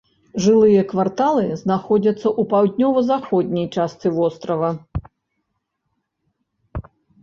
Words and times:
Жылыя 0.43 0.81
кварталы 0.93 1.43
знаходзяцца 1.63 2.23
ў 2.23 2.51
паўднёва-заходняй 2.55 3.71
частцы 3.79 4.17
вострава. 4.19 4.77